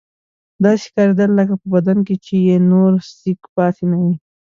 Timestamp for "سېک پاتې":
3.17-3.83